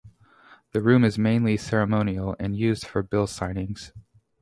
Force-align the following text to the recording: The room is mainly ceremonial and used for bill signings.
The 0.71 0.81
room 0.81 1.03
is 1.03 1.19
mainly 1.19 1.57
ceremonial 1.57 2.35
and 2.39 2.57
used 2.57 2.87
for 2.87 3.03
bill 3.03 3.27
signings. 3.27 3.91